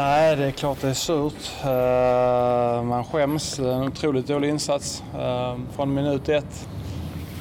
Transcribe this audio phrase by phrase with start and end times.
[0.00, 1.50] Nej, det är klart det är surt.
[1.64, 3.56] Uh, man skäms.
[3.56, 6.68] Det är en otroligt dålig insats uh, från minut ett.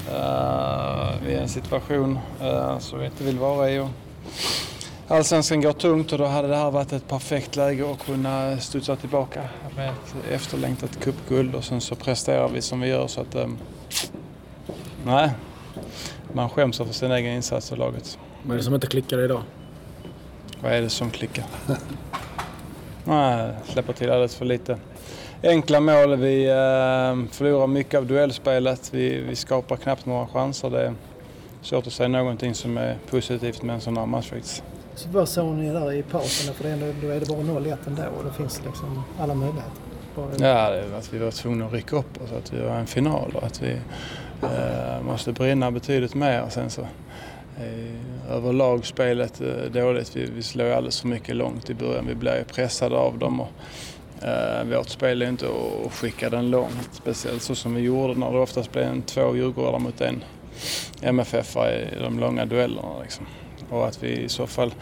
[0.09, 2.19] Uh, I en situation
[2.79, 3.87] som vi inte vill vara i.
[5.07, 8.95] Allsvenskan går tungt och då hade det här varit ett perfekt läge att kunna studsa
[8.95, 9.41] tillbaka
[9.75, 13.35] med ett efterlängtat cupguld och sen så presterar vi som vi gör så att...
[15.05, 15.29] Nej,
[16.33, 18.17] man skäms för sin egen insats och laget.
[18.43, 19.41] Vad är det som inte klickar idag?
[20.61, 21.45] Vad är det som klickar?
[23.09, 24.77] Nej, släpper till alldeles för lite.
[25.43, 30.69] Enkla mål, vi eh, förlorar mycket av duellspelet, vi, vi skapar knappt några chanser.
[30.69, 30.93] Det är
[31.61, 34.63] svårt att säga någonting som är positivt med en sån här match faktiskt.
[34.95, 36.53] Så vad såg ni där i pausen?
[36.53, 39.33] För det är ändå, då är det bara 0-1 ändå och det finns liksom alla
[39.33, 39.71] möjligheter.
[40.15, 43.31] Ja, det att vi var tvungna att rycka upp oss, att vi var en final
[43.35, 43.71] och att vi
[44.41, 46.45] eh, måste brinna betydligt mer.
[46.49, 46.87] Sen så
[47.59, 50.15] Eh, överlag spelet eh, dåligt.
[50.15, 52.07] Vi, vi slår alldeles för mycket långt i början.
[52.07, 53.41] Vi blir pressade av dem.
[53.41, 53.49] Och,
[54.27, 55.45] eh, vårt spel är inte
[55.85, 56.89] att skicka den långt.
[56.91, 60.23] Speciellt så som vi gjorde när det oftast blev en två Djurgårdar mot en
[61.01, 63.01] MFF i de långa duellerna.
[63.01, 63.25] Liksom.
[63.69, 64.73] Och att vi i så fall,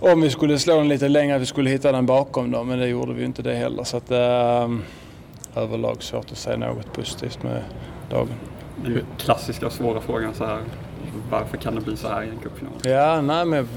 [0.00, 2.68] om vi skulle slå den lite längre, att vi skulle hitta den bakom dem.
[2.68, 3.84] Men det gjorde vi inte det heller.
[3.84, 4.70] Så att, eh,
[5.62, 7.62] överlag svårt att säga något positivt med
[8.10, 8.34] dagen.
[8.84, 10.60] Den klassiska svåra frågan så här
[11.30, 12.72] varför kan det bli så här i en cupfinal?
[12.82, 13.68] Ja, nej, men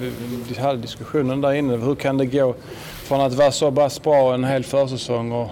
[0.50, 1.78] vi hade diskussionen där inne.
[1.78, 2.56] Hur kan det gå
[3.04, 5.50] från att vara så pass bra en hel försäsong och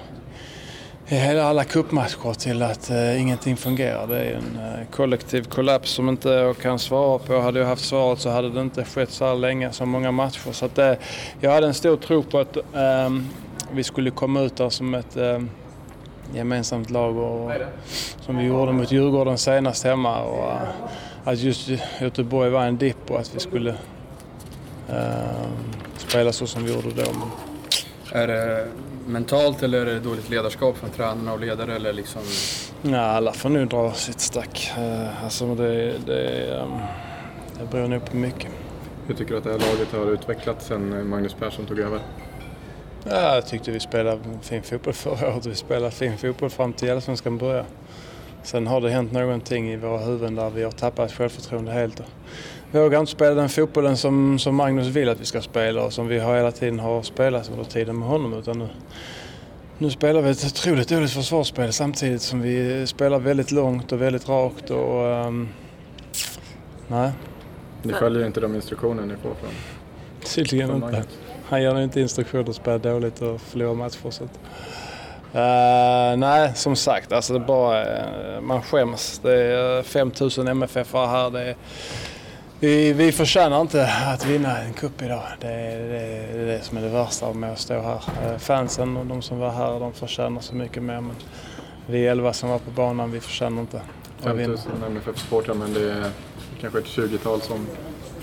[1.08, 4.08] i hela alla cupmatcher till att eh, ingenting fungerar.
[4.08, 7.40] Det är en eh, kollektiv kollaps som inte jag kan svara på.
[7.40, 10.52] Hade jag haft svaret så hade det inte skett så här länge, så många matcher.
[10.52, 10.94] Så att, eh,
[11.42, 13.28] jag hade en stor tro på att ehm,
[13.72, 15.50] vi skulle komma ut där som ett ehm,
[16.34, 17.52] gemensamt lag och,
[18.22, 20.24] som vi gjorde mot Djurgården senast hemma.
[20.24, 20.52] Och,
[21.24, 21.70] att just
[22.02, 23.70] Göteborg var en dipp och att vi skulle
[24.90, 25.48] uh,
[25.98, 27.12] spela så som vi gjorde då.
[27.12, 27.32] Men...
[28.22, 28.68] Är det
[29.08, 31.76] mentalt eller är det dåligt ledarskap från tränarna och ledare?
[31.76, 32.22] Eller liksom...
[32.82, 34.72] Ja, alla får nu dra sitt stack.
[34.78, 36.80] Uh, alltså det, det, um,
[37.60, 38.52] det beror nog på mycket.
[39.08, 42.00] Hur tycker du att det här laget har utvecklats sen Magnus Persson tog över?
[43.10, 45.46] Ja, jag tyckte vi spelade fin fotboll förra året.
[45.46, 47.66] Vi spelade fin fotboll fram till Allsvenskan började.
[48.44, 52.02] Sen har det hänt någonting i våra huvuden där vi har tappat självförtroende helt.
[52.72, 55.94] Vi vågar inte spela den fotbollen som, som Magnus vill att vi ska spela och
[55.94, 58.34] som vi har hela tiden har spelat under tiden med honom.
[58.34, 58.68] Utan nu,
[59.78, 64.30] nu spelar vi ett otroligt dåligt försvarsspel samtidigt som vi spelar väldigt långt och väldigt
[64.30, 64.70] rakt.
[64.70, 65.50] Och, um,
[66.88, 67.12] nej.
[67.82, 69.50] Ni följer inte de instruktioner ni får från
[70.36, 71.04] Tydligen inte.
[71.54, 74.10] Han ger inte instruktioner att spela dåligt och förlora matcher.
[74.10, 74.40] Så att,
[75.36, 79.20] Uh, eh, nej, som sagt, alltså det bara, eh, man skäms.
[79.24, 81.30] Det är 5000 MFF här.
[81.30, 81.56] Det är,
[82.60, 85.24] vi, vi förtjänar inte att vinna en cup idag.
[85.42, 88.02] Det är, det är, det är det som är det värsta med att stå här.
[88.26, 91.02] Eh, fansen och de som var här, de förtjänar så mycket mer.
[91.02, 91.16] Men
[91.88, 93.82] vi elva som var på banan, vi förtjänar inte
[94.24, 94.58] att vinna.
[94.58, 96.10] 5000 MFF-supportrar, men det är
[96.62, 97.68] kanske ett 20-tal som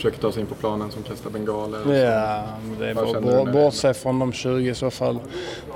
[0.00, 1.78] försöker ta sig in på planen som kastar bengaler?
[1.78, 2.44] Ja,
[2.78, 5.18] det är bara bortse från de 20 i så fall.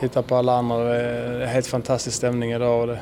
[0.00, 0.78] Titta på alla andra.
[0.78, 3.00] Det är helt fantastisk stämning idag och det är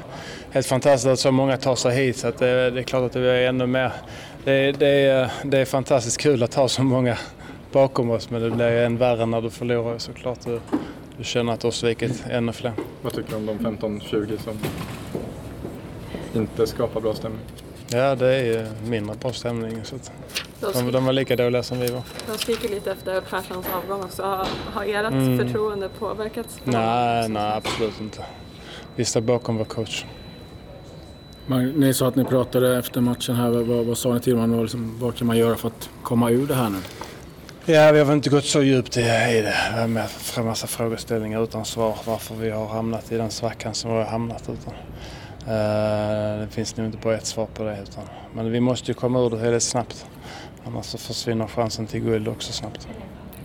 [0.51, 3.49] helt fantastiskt att så många tar sig hit så det, är klart att det är
[3.49, 3.93] ännu mer.
[4.45, 7.19] Det, det, är, det är fantastiskt kul att ha så många
[7.73, 10.39] bakom oss men det blir än värre när du förlorar såklart.
[10.45, 10.61] Du,
[11.19, 12.73] du känner att du har svikit ännu fler.
[13.03, 14.59] Vad tycker du om de 15-20 som
[16.35, 17.41] inte skapar bra stämning?
[17.89, 19.81] Ja, det är mindre bra stämning.
[19.85, 19.97] Så
[20.71, 22.03] de, de var lika dåliga som vi var.
[22.33, 24.23] De skriker lite efter Perssons avgång också.
[24.23, 25.39] Har, har ert mm.
[25.39, 26.59] förtroende påverkats?
[26.65, 28.25] Nej, nej, absolut inte.
[28.97, 30.05] Vi står bakom vår coach.
[31.75, 33.51] ni sa att ni pratade efter matchen här.
[33.51, 34.63] Vad, vad sa ni till varandra?
[34.63, 36.79] Liksom, vad kan man göra för att komma ur det här nu?
[37.65, 39.87] Ja, vi har väl inte gått så djupt i det.
[39.89, 43.97] Med en massa frågeställningar utan svar varför vi har hamnat i den svackan som vi
[43.97, 44.43] har hamnat.
[44.43, 44.75] Utan
[45.47, 47.79] Eh, det finns nog inte bara ett svar på det.
[47.83, 48.05] Utan,
[48.35, 50.07] men vi måste ju komma ur det väldigt snabbt.
[50.67, 52.89] Annars så försvinner chansen till guld också snabbt.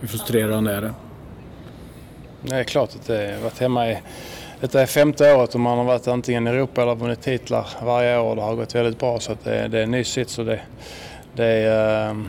[0.00, 0.94] Hur frustrerande är det?
[2.42, 3.98] Det är klart att det är varit hemma i
[4.60, 8.18] detta är femte året och man har varit antingen i Europa eller vunnit titlar varje
[8.18, 8.36] år.
[8.36, 10.60] Det har gått väldigt bra så det, är, det är en ny sits och det,
[11.34, 12.28] det, är, ehm,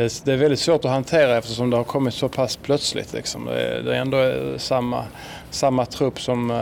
[0.00, 3.12] det, är, det är väldigt svårt att hantera eftersom det har kommit så pass plötsligt.
[3.12, 3.44] Liksom.
[3.44, 5.04] Det, är, det är ändå samma
[5.50, 6.56] samma trupp som uh,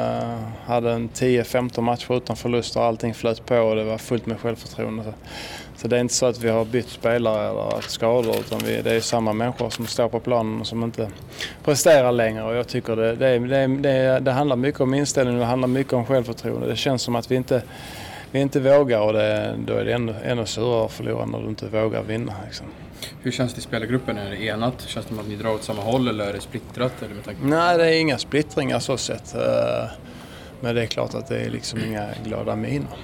[0.67, 2.81] hade en 10-15 matcher utan förluster.
[2.81, 5.05] Allting flöt på och det var fullt med självförtroende.
[5.05, 5.12] Så,
[5.76, 8.82] så det är inte så att vi har bytt spelare eller haft skador utan vi,
[8.82, 11.11] det är samma människor som står på planen och som inte
[11.64, 12.43] presterar längre.
[12.43, 15.69] Och jag tycker det, det, det, det, det handlar mycket om inställning och det handlar
[15.69, 16.67] mycket om självförtroende.
[16.67, 17.62] Det känns som att vi inte
[18.31, 21.49] vi inte vågar och det, då är det ännu, ännu surare att förlora när du
[21.49, 22.35] inte vågar vinna.
[22.44, 22.67] Liksom.
[23.22, 24.18] Hur känns det i spelargruppen?
[24.18, 24.80] Är det enat?
[24.86, 27.02] Känns det som att ni drar åt samma håll eller är det splittrat?
[27.02, 27.46] Eller med tanke på...
[27.46, 29.34] Nej, det är inga splittringar så sett.
[29.34, 29.40] Eh,
[30.60, 32.96] Men det är klart att det är liksom inga glada miner.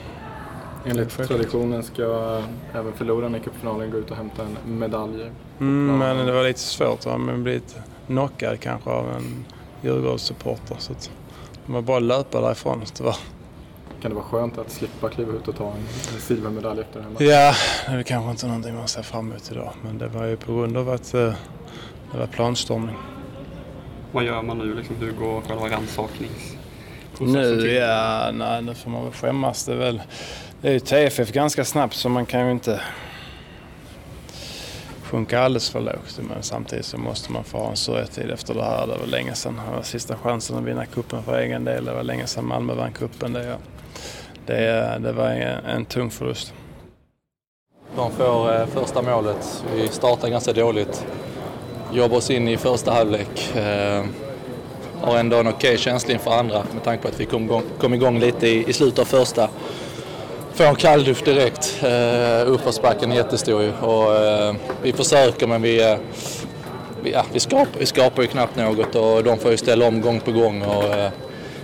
[0.86, 2.42] Enligt traditionen ska
[2.74, 5.30] även förloraren i cupfinalen gå ut och hämta en medalj.
[5.60, 7.06] Mm, men det var lite svårt.
[7.06, 7.18] Va?
[7.18, 7.76] Man blivit
[8.06, 9.44] knockad kanske av en
[9.82, 10.76] Djurgårdssupporter.
[10.78, 11.10] Så att
[11.66, 13.16] de var bara löpa därifrån tyvärr.
[14.04, 15.76] Kan det vara skönt att slippa kliva ut och ta en,
[16.14, 17.26] en silvermedalj efter den här matchen?
[17.26, 17.54] Ja,
[17.86, 19.72] det är kanske inte någonting man ser fram emot idag.
[19.82, 21.32] Men det var ju på grund av att eh,
[22.12, 22.96] det var planstormning.
[24.12, 24.96] Vad gör man nu liksom?
[24.96, 27.74] Hur går själva rannsakningsprocessen Nu, till?
[27.74, 29.64] ja, nej, nu får man väl skämmas.
[29.64, 30.02] Det är, väl,
[30.60, 32.80] det är ju TFF ganska snabbt så man kan ju inte
[35.14, 36.20] sjunka alldeles för lågt.
[36.28, 38.86] Men samtidigt så måste man få ha en sörjetid efter det här.
[38.86, 39.60] Det var länge sedan.
[39.70, 41.84] Det var sista chansen att vinna kuppen för egen del.
[41.84, 43.32] Det var länge sedan Malmö vann kuppen.
[43.32, 43.56] Det,
[44.46, 46.54] det, det var en, en tung förlust.
[47.96, 49.64] De får eh, första målet.
[49.74, 51.06] Vi startar ganska dåligt.
[51.92, 53.56] Jobbar oss in i första halvlek.
[53.56, 54.04] Eh,
[55.00, 57.94] har ändå en okej känsla inför andra med tanke på att vi kom igång, kom
[57.94, 59.48] igång lite i, i slutet av första.
[60.54, 61.78] Får en kalldusch direkt.
[61.82, 63.72] Eh, uppförsbacken är jättestor ju.
[63.72, 65.96] och eh, vi försöker men vi, eh,
[67.02, 70.00] vi, ja, vi, skapar, vi skapar ju knappt något och de får ju ställa om
[70.00, 71.10] gång på gång och eh,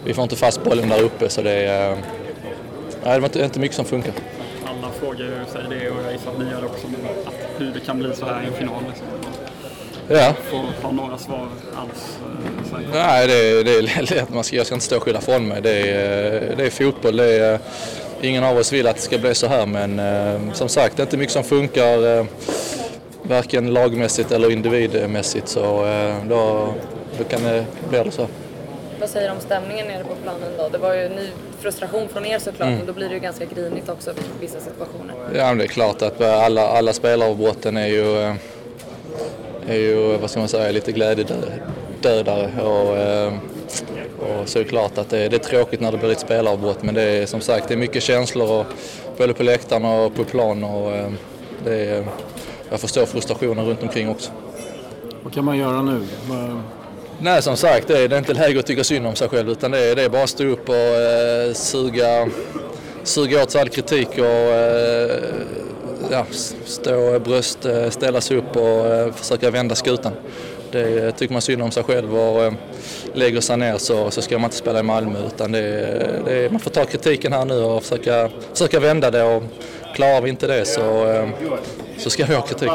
[0.05, 1.97] vi får inte fast bollen där uppe så det är, eh,
[3.05, 4.13] nej, det var inte, inte mycket som funkar.
[4.67, 6.87] Alla frågar ju sig det och jag gissar att ni gör det också.
[6.87, 8.83] Men att hur det kan bli så här i en final.
[8.89, 9.07] Liksom.
[10.09, 10.35] Ja.
[10.51, 12.19] Får ha några svar alls.
[12.73, 12.79] eh.
[12.93, 13.83] Nej, det är, det är
[14.33, 14.53] lätt.
[14.53, 15.61] Jag ska inte stå och skylla från mig.
[15.63, 17.17] Det är, det är fotboll.
[17.17, 17.59] Det är,
[18.23, 21.01] ingen av oss vill att det ska bli så här men eh, som sagt, det
[21.01, 22.25] är inte mycket som funkar eh,
[23.23, 26.69] varken lagmässigt eller individmässigt så eh, då,
[27.19, 28.27] då kan det bli det så.
[29.01, 30.69] Vad säger du om stämningen nere på planen då?
[30.69, 31.29] Det var ju ny
[31.61, 32.79] frustration från er såklart, Mm.
[32.79, 35.15] men då blir det ju ganska grinigt också i vissa situationer.
[35.37, 38.17] Ja, men det är klart att alla, alla spelaravbrotten är ju,
[39.69, 42.51] är ju, vad ska man säga, lite glädjedödare.
[42.63, 42.97] Och,
[44.19, 46.83] och så är det klart att det, det är tråkigt när det blir ett spelavbrott
[46.83, 48.67] men det är som sagt det är mycket känslor och,
[49.19, 50.65] både på läktarna och på plan.
[50.65, 51.11] Och, eh,
[51.65, 52.07] det är,
[52.71, 54.31] jag förstår frustrationen runt omkring också.
[55.23, 56.07] Vad kan man göra nu?
[57.19, 59.51] Nej, som sagt, det är, det är inte läge att tycka synd om sig själv
[59.51, 62.29] utan det är, det är bara att stå upp och eh, suga,
[63.03, 65.19] suga åt sig all kritik och eh,
[66.11, 66.27] ja,
[66.65, 70.13] stå bröst, eh, ställa sig upp och eh, försöka vända skutan.
[70.73, 72.53] Det tycker man synd om sig själv och eh,
[73.15, 75.63] lägger sig ner så, så ska man inte spela i Malmö utan det,
[76.25, 79.43] det, man får ta kritiken här nu och försöka, försöka vända det och
[79.95, 81.29] klarar vi inte det så, eh,
[81.99, 82.71] så ska vi ha kritik.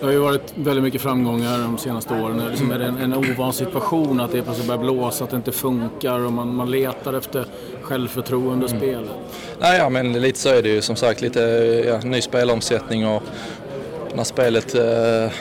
[0.00, 2.42] Det har ju varit väldigt mycket framgångar de senaste åren.
[2.50, 5.52] Liksom är det en, en ovan situation att det plötsligt börjar blåsa, att det inte
[5.52, 7.46] funkar och man, man letar efter
[7.82, 8.76] självförtroende Mm.
[8.76, 9.10] i spelet.
[9.60, 11.20] Nej, ja, men lite så är det ju som sagt.
[11.20, 11.40] Lite
[11.86, 13.22] ja, ny spelomsättning och
[14.14, 15.32] när spelet eh,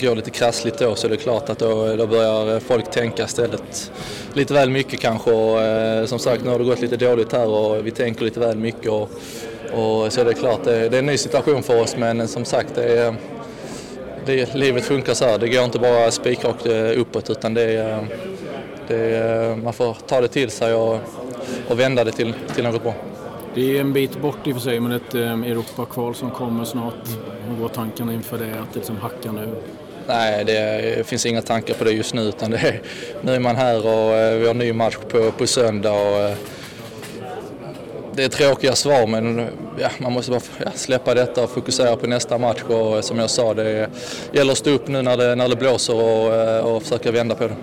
[0.00, 3.92] går lite krassligt då så är det klart att då, då börjar folk tänka istället
[4.34, 5.32] lite väl mycket kanske.
[5.32, 8.40] Och, eh, som sagt, nu har det gått lite dåligt här och vi tänker lite
[8.40, 8.90] väl mycket.
[8.90, 9.10] Och,
[9.72, 12.44] och så är det klart, det, det är en ny situation för oss men som
[12.44, 13.14] sagt, det är,
[14.26, 15.38] det, livet funkar så här.
[15.38, 18.06] Det går inte bara spikrakt eh, uppåt utan det är,
[18.88, 20.98] det är, eh, man får ta det till sig och,
[21.68, 22.94] och vända det till, till något bra.
[23.54, 26.64] Det är en bit bort i och för sig, men ett um, Europakval som kommer
[26.64, 27.08] snart.
[27.48, 28.44] Hur går tankarna inför det?
[28.44, 29.48] Att det liksom hackar nu?
[30.12, 32.82] Nej, det finns inga tankar på det just nu utan det är,
[33.22, 35.92] nu är man här och eh, vi har en ny match på, på söndag.
[35.92, 36.34] Och, eh,
[38.14, 39.46] det är tråkiga svar men
[39.78, 43.18] ja, man måste bara ja, släppa detta och fokusera på nästa match och eh, som
[43.18, 43.88] jag sa det
[44.32, 47.44] gäller att stå upp nu när det, när det blåser och, och försöka vända på
[47.48, 47.56] det.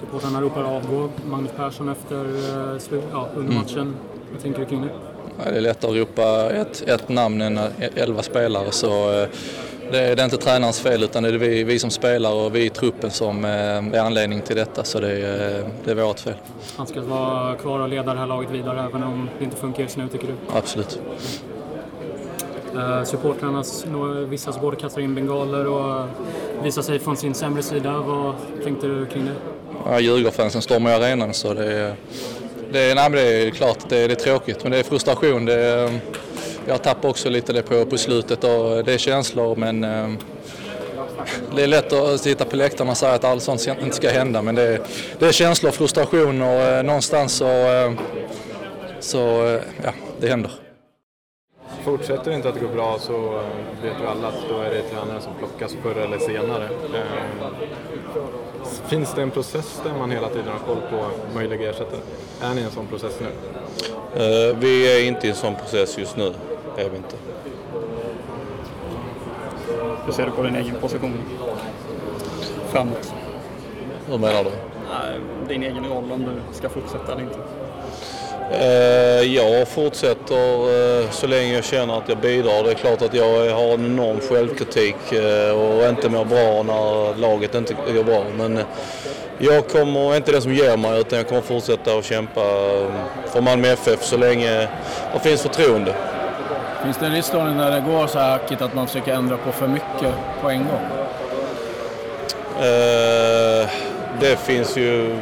[0.00, 2.16] Supportrarna ropar avgå Magnus Persson efter
[3.12, 3.62] ja, under Mm.
[3.62, 3.94] matchen.
[4.32, 4.88] Vad tänker du kring det?
[5.44, 7.60] Ja, Det är lättare att ropa ett, ett namn än
[7.96, 9.26] elva spelare så
[9.90, 12.54] det är, det är inte tränarens fel utan det är vi, vi som spelar och
[12.54, 16.20] vi i truppen som eh, är anledning till detta så det är, det är vårt
[16.20, 16.34] fel.
[16.76, 19.82] Han ska vara kvar och leda det här laget vidare även om det inte funkar
[19.82, 20.34] just nu tycker du?
[20.56, 21.00] Absolut.
[22.74, 26.06] Uh, supportrarnas, nå- vissa supportrar kastar in bengaler och
[26.62, 27.98] visar sig från sin sämre sida.
[27.98, 28.34] Vad
[28.64, 29.32] tänkte du kring det?
[29.86, 31.94] Ja, Djurgårdsfansen stormar arenan så det är,
[32.72, 35.44] det nej, det är klart det det är tråkigt men det är frustration.
[35.44, 36.00] Det är,
[36.66, 40.08] jag tappar också lite det på, på slutet och det är känslor men eh,
[41.56, 44.42] det är lätt att sitta på läktaren och säga att allt sånt inte ska hända
[44.42, 44.80] men det är,
[45.18, 47.92] det är känslor, frustration och eh, någonstans så, eh,
[49.00, 50.50] så eh, ja, det händer.
[51.84, 53.42] Fortsätter det inte att gå bra så
[53.82, 56.64] vet ju alla att då är det tränaren som plockas förr eller senare.
[56.64, 57.48] Eh,
[58.88, 61.04] Finns det en process där man hela tiden har koll på
[61.34, 62.00] möjliga ersättare?
[62.42, 63.26] Är ni i en sån process nu?
[64.60, 66.32] Vi är inte i en sån process just nu.
[66.76, 67.16] Är vi inte.
[70.06, 71.18] Hur ser du på din egen position
[72.72, 73.14] framåt?
[74.08, 74.50] Hur menar du?
[75.48, 77.38] Din egen roll om du ska fortsätta eller inte?
[78.52, 82.64] Eh, Jag fortsätter eh, så länge jag känner att jag bidrar.
[82.64, 87.16] Det är klart att jag har en enorm självkritik eh, och inte mår bra när
[87.16, 88.24] laget inte går bra.
[88.36, 88.60] Men
[89.38, 92.40] jag kommer inte den som ger mig utan jag kommer fortsätta att kämpa
[93.26, 94.68] för Malmö FF så länge
[95.14, 95.94] det finns förtroende.
[96.82, 99.36] Finns det en risk då när det går så här hackigt att man försöker ändra
[99.36, 100.86] på för mycket på en gång?
[102.56, 103.68] Uh,
[104.20, 105.16] det finns ju...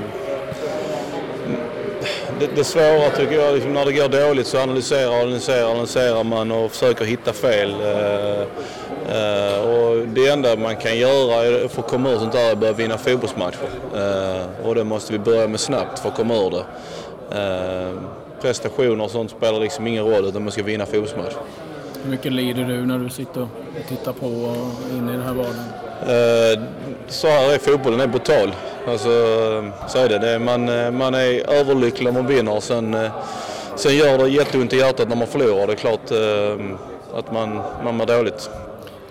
[2.41, 6.25] Det, det svåra tycker jag, liksom när det går dåligt så analyserar och analyserar, analyserar
[6.25, 7.71] man och försöker hitta fel.
[7.71, 8.43] Uh,
[9.17, 12.59] uh, och det enda man kan göra för att komma ur sånt där är att
[12.59, 13.69] börja vinna fotbollsmatcher.
[14.65, 16.65] Och det måste vi börja med snabbt för att komma ur det.
[18.43, 21.37] Prestationer och sånt spelar liksom ingen roll utan man ska vinna fotbollsmatcher.
[22.05, 23.49] Hur mycket lider du när du sitter och
[23.89, 24.57] tittar på och
[24.97, 25.65] inne i den här vardagen?
[26.03, 26.63] Eh,
[27.09, 28.53] Så här är fotbollen, den är brutal.
[28.89, 29.09] Alltså,
[29.89, 30.19] så är det.
[30.19, 32.61] det är, man, eh, man är överlycklig om man vinner.
[32.61, 33.11] Sen, eh,
[33.77, 35.67] sen gör det jätteont i hjärtat när man förlorar.
[35.67, 38.51] Det är klart eh, att man, man mår dåligt.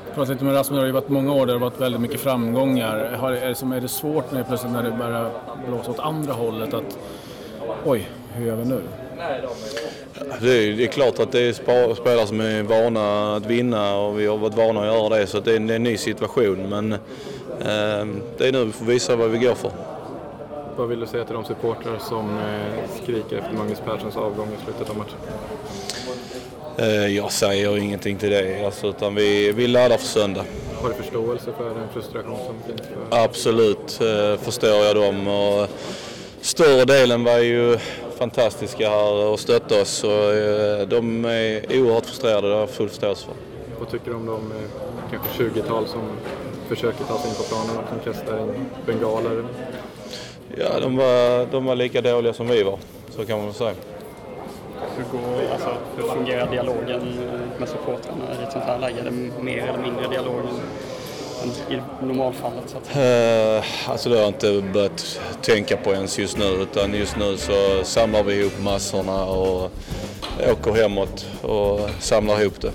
[0.05, 1.81] Jag pratade lite med Rasmus, det har ju varit många år där det har varit
[1.81, 3.17] väldigt mycket framgångar.
[3.19, 5.29] Har, är, det som, är det svårt när det plötsligt när det börjar
[5.67, 6.97] blåsa åt andra hållet att
[7.85, 8.81] oj, hur gör vi nu?
[10.41, 11.53] Det är, det är klart att det är
[11.95, 15.27] spelare som är vana att vinna och vi har varit vana att göra det.
[15.27, 16.69] Så det, är, en- det är en ny situation.
[16.69, 16.99] Men eh,
[18.37, 19.71] det är nu vi får visa vad vi går för.
[20.75, 24.63] Vad vill du säga till de supportrar som eh, skriker efter Magnus Perssons avgång i
[24.65, 25.17] slutet av matchen?
[26.77, 30.45] Eh, Jag säger ingenting till det, alltså, utan vi, vi laddar för söndag.
[30.81, 32.81] Har du förståelse för den frustration som finns?
[33.09, 33.23] För...
[33.23, 35.27] Absolut eh, förstår jag dem.
[35.27, 35.67] Och
[36.49, 37.77] större delen var ju
[38.17, 40.03] fantastiska här och stötte oss.
[40.03, 43.35] Och, eh, de är oerhört frustrerade, det har jag full förståelse för.
[43.79, 44.69] Vad tycker du om de eh,
[45.11, 46.01] kanske 20-tal som
[46.67, 49.45] försöker ta sig in på planen och som kastar in bengaler?
[50.57, 52.79] Ja, de var, de var lika dåliga som vi var,
[53.09, 53.73] så kan man väl säga.
[54.97, 57.19] Hur, går, alltså, hur fungerar dialogen
[57.59, 58.99] med supportrarna i ett sånt här läge?
[58.99, 60.59] Är det mer eller mindre dialog än
[61.69, 62.63] i normalfallet?
[62.67, 62.95] Så att...
[62.97, 67.37] uh, alltså det har jag inte börjat tänka på ens just nu utan just nu
[67.37, 69.71] så samlar vi ihop massorna och
[70.51, 72.71] åker hemåt och samlar ihop det.